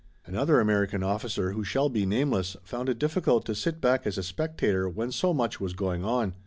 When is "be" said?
1.87-2.07